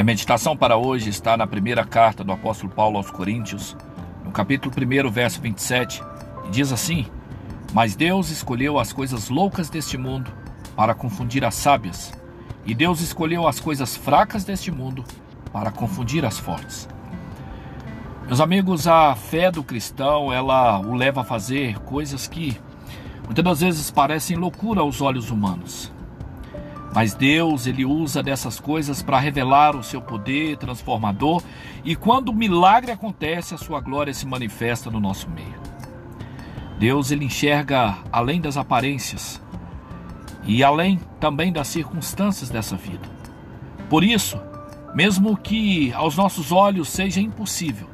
E 0.00 0.02
a 0.02 0.04
meditação 0.04 0.56
para 0.56 0.78
hoje 0.78 1.10
está 1.10 1.36
na 1.36 1.46
primeira 1.46 1.84
carta 1.84 2.24
do 2.24 2.32
apóstolo 2.32 2.72
Paulo 2.72 2.96
aos 2.96 3.10
Coríntios, 3.10 3.76
no 4.24 4.30
capítulo 4.30 4.74
1, 4.74 5.10
verso 5.10 5.42
27, 5.42 6.02
e 6.46 6.50
diz 6.50 6.72
assim: 6.72 7.04
Mas 7.74 7.94
Deus 7.94 8.30
escolheu 8.30 8.78
as 8.78 8.94
coisas 8.94 9.28
loucas 9.28 9.68
deste 9.68 9.98
mundo 9.98 10.32
para 10.74 10.94
confundir 10.94 11.44
as 11.44 11.54
sábias, 11.54 12.14
e 12.64 12.74
Deus 12.74 13.02
escolheu 13.02 13.46
as 13.46 13.60
coisas 13.60 13.94
fracas 13.94 14.42
deste 14.42 14.70
mundo 14.70 15.04
para 15.52 15.70
confundir 15.70 16.24
as 16.24 16.38
fortes. 16.38 16.88
Meus 18.26 18.40
amigos, 18.40 18.86
a 18.86 19.14
fé 19.14 19.50
do 19.50 19.62
cristão, 19.62 20.32
ela 20.32 20.80
o 20.80 20.94
leva 20.94 21.20
a 21.20 21.24
fazer 21.24 21.78
coisas 21.80 22.26
que 22.26 22.58
muitas 23.26 23.44
das 23.44 23.60
vezes 23.60 23.90
parecem 23.90 24.38
loucura 24.38 24.80
aos 24.80 25.02
olhos 25.02 25.30
humanos. 25.30 25.92
Mas 26.92 27.14
Deus, 27.14 27.66
ele 27.66 27.84
usa 27.84 28.22
dessas 28.22 28.58
coisas 28.58 29.02
para 29.02 29.18
revelar 29.18 29.76
o 29.76 29.82
seu 29.82 30.02
poder 30.02 30.56
transformador, 30.56 31.42
e 31.84 31.94
quando 31.94 32.30
o 32.30 32.34
milagre 32.34 32.90
acontece, 32.90 33.54
a 33.54 33.58
sua 33.58 33.80
glória 33.80 34.12
se 34.12 34.26
manifesta 34.26 34.90
no 34.90 34.98
nosso 34.98 35.30
meio. 35.30 35.60
Deus, 36.78 37.10
ele 37.10 37.26
enxerga 37.26 37.98
além 38.10 38.40
das 38.40 38.56
aparências 38.56 39.40
e 40.44 40.64
além 40.64 40.98
também 41.20 41.52
das 41.52 41.68
circunstâncias 41.68 42.50
dessa 42.50 42.76
vida. 42.76 43.06
Por 43.88 44.02
isso, 44.02 44.40
mesmo 44.94 45.36
que 45.36 45.92
aos 45.92 46.16
nossos 46.16 46.50
olhos 46.50 46.88
seja 46.88 47.20
impossível, 47.20 47.88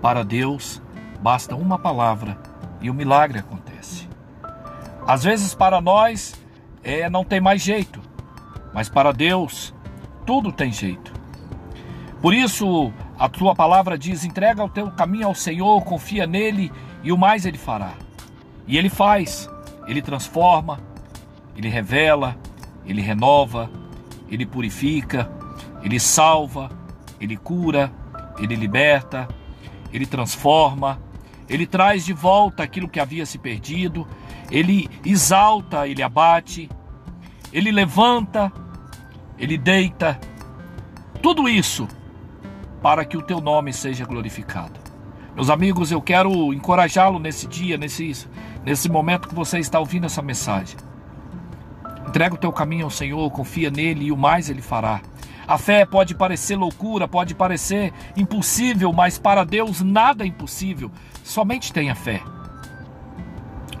para 0.00 0.22
Deus 0.22 0.82
basta 1.20 1.56
uma 1.56 1.78
palavra 1.78 2.38
e 2.80 2.90
o 2.90 2.94
milagre 2.94 3.38
acontece. 3.38 4.08
Às 5.06 5.24
vezes 5.24 5.54
para 5.54 5.80
nós 5.80 6.34
é, 6.82 7.08
não 7.08 7.24
tem 7.24 7.40
mais 7.40 7.62
jeito, 7.62 8.00
mas 8.74 8.88
para 8.88 9.12
Deus, 9.12 9.72
tudo 10.26 10.50
tem 10.50 10.72
jeito. 10.72 11.12
Por 12.20 12.34
isso, 12.34 12.92
a 13.16 13.28
tua 13.28 13.54
palavra 13.54 13.96
diz: 13.96 14.24
entrega 14.24 14.64
o 14.64 14.68
teu 14.68 14.90
caminho 14.90 15.28
ao 15.28 15.34
Senhor, 15.34 15.82
confia 15.84 16.26
nele 16.26 16.72
e 17.02 17.12
o 17.12 17.16
mais 17.16 17.46
ele 17.46 17.58
fará. 17.58 17.92
E 18.66 18.76
ele 18.76 18.88
faz, 18.88 19.48
ele 19.86 20.02
transforma, 20.02 20.80
ele 21.56 21.68
revela, 21.68 22.36
ele 22.84 23.00
renova, 23.00 23.70
ele 24.28 24.44
purifica, 24.44 25.30
ele 25.82 26.00
salva, 26.00 26.70
ele 27.20 27.36
cura, 27.36 27.92
ele 28.38 28.56
liberta, 28.56 29.28
ele 29.92 30.06
transforma, 30.06 31.00
ele 31.48 31.66
traz 31.66 32.04
de 32.04 32.12
volta 32.12 32.62
aquilo 32.62 32.88
que 32.88 32.98
havia 32.98 33.26
se 33.26 33.38
perdido, 33.38 34.08
ele 34.50 34.88
exalta, 35.04 35.86
ele 35.86 36.02
abate, 36.02 36.70
ele 37.52 37.70
levanta, 37.70 38.50
ele 39.38 39.58
deita, 39.58 40.18
tudo 41.22 41.48
isso 41.48 41.88
para 42.82 43.04
que 43.04 43.16
o 43.16 43.22
teu 43.22 43.40
nome 43.40 43.72
seja 43.72 44.04
glorificado. 44.04 44.78
Meus 45.34 45.50
amigos, 45.50 45.90
eu 45.90 46.00
quero 46.00 46.52
encorajá-lo 46.52 47.18
nesse 47.18 47.46
dia, 47.46 47.76
nesse, 47.76 48.26
nesse 48.64 48.88
momento 48.88 49.28
que 49.28 49.34
você 49.34 49.58
está 49.58 49.80
ouvindo 49.80 50.06
essa 50.06 50.22
mensagem. 50.22 50.76
Entrega 52.06 52.34
o 52.34 52.38
teu 52.38 52.52
caminho 52.52 52.84
ao 52.84 52.90
Senhor, 52.90 53.28
confia 53.30 53.70
nele 53.70 54.04
e 54.04 54.12
o 54.12 54.16
mais 54.16 54.48
ele 54.48 54.62
fará. 54.62 55.00
A 55.46 55.58
fé 55.58 55.84
pode 55.84 56.14
parecer 56.14 56.56
loucura, 56.56 57.08
pode 57.08 57.34
parecer 57.34 57.92
impossível, 58.16 58.92
mas 58.92 59.18
para 59.18 59.44
Deus 59.44 59.80
nada 59.82 60.24
é 60.24 60.26
impossível. 60.26 60.90
Somente 61.24 61.72
tenha 61.72 61.94
fé. 61.94 62.22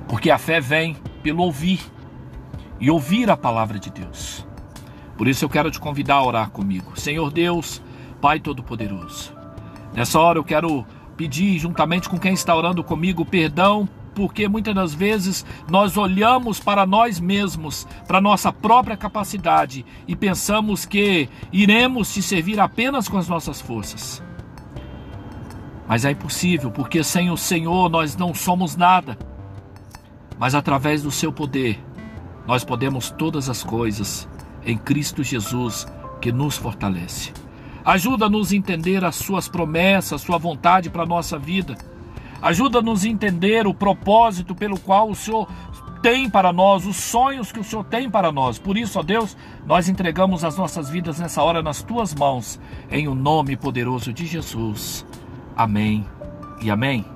Porque 0.08 0.30
a 0.30 0.38
fé 0.38 0.60
vem 0.60 0.96
pelo 1.22 1.42
ouvir 1.42 1.80
e 2.80 2.90
ouvir 2.90 3.30
a 3.30 3.36
palavra 3.36 3.78
de 3.78 3.90
Deus. 3.90 4.46
Por 5.16 5.28
isso 5.28 5.44
eu 5.44 5.48
quero 5.48 5.70
te 5.70 5.78
convidar 5.78 6.16
a 6.16 6.24
orar 6.24 6.50
comigo. 6.50 6.98
Senhor 6.98 7.30
Deus, 7.30 7.80
Pai 8.20 8.40
Todo-Poderoso. 8.40 9.32
Nessa 9.92 10.18
hora 10.18 10.38
eu 10.38 10.44
quero 10.44 10.84
pedir, 11.16 11.58
juntamente 11.58 12.08
com 12.08 12.18
quem 12.18 12.34
está 12.34 12.54
orando 12.54 12.82
comigo, 12.82 13.24
perdão, 13.24 13.88
porque 14.14 14.48
muitas 14.48 14.74
das 14.74 14.94
vezes 14.94 15.44
nós 15.68 15.96
olhamos 15.96 16.60
para 16.60 16.86
nós 16.86 17.20
mesmos, 17.20 17.86
para 18.06 18.20
nossa 18.20 18.52
própria 18.52 18.96
capacidade 18.96 19.84
e 20.06 20.14
pensamos 20.14 20.84
que 20.86 21.28
iremos 21.52 22.12
te 22.12 22.22
servir 22.22 22.60
apenas 22.60 23.08
com 23.08 23.18
as 23.18 23.28
nossas 23.28 23.60
forças. 23.60 24.22
Mas 25.86 26.04
é 26.04 26.12
impossível, 26.12 26.70
porque 26.70 27.04
sem 27.04 27.30
o 27.30 27.36
Senhor 27.36 27.90
nós 27.90 28.16
não 28.16 28.32
somos 28.32 28.74
nada. 28.74 29.18
Mas 30.38 30.54
através 30.54 31.02
do 31.02 31.10
seu 31.10 31.32
poder, 31.32 31.78
nós 32.46 32.64
podemos 32.64 33.10
todas 33.10 33.50
as 33.50 33.62
coisas 33.62 34.28
em 34.64 34.76
Cristo 34.76 35.22
Jesus 35.22 35.86
que 36.20 36.32
nos 36.32 36.56
fortalece. 36.56 37.32
Ajuda-nos 37.84 38.52
a 38.52 38.56
entender 38.56 39.04
as 39.04 39.16
suas 39.16 39.46
promessas, 39.46 40.22
sua 40.22 40.38
vontade 40.38 40.88
para 40.88 41.02
a 41.02 41.06
nossa 41.06 41.38
vida. 41.38 41.76
Ajuda-nos 42.40 43.04
a 43.04 43.08
entender 43.08 43.66
o 43.66 43.74
propósito 43.74 44.54
pelo 44.54 44.78
qual 44.78 45.10
o 45.10 45.14
Senhor 45.14 45.48
tem 46.02 46.28
para 46.28 46.52
nós, 46.52 46.86
os 46.86 46.96
sonhos 46.96 47.50
que 47.50 47.60
o 47.60 47.64
Senhor 47.64 47.84
tem 47.84 48.10
para 48.10 48.30
nós. 48.30 48.58
Por 48.58 48.76
isso, 48.76 48.98
ó 48.98 49.02
Deus, 49.02 49.34
nós 49.66 49.88
entregamos 49.88 50.44
as 50.44 50.56
nossas 50.56 50.90
vidas 50.90 51.18
nessa 51.18 51.42
hora 51.42 51.62
nas 51.62 51.82
tuas 51.82 52.14
mãos, 52.14 52.60
em 52.90 53.08
o 53.08 53.14
nome 53.14 53.56
poderoso 53.56 54.12
de 54.12 54.26
Jesus. 54.26 55.06
Amém 55.56 56.04
e 56.60 56.70
amém. 56.70 57.13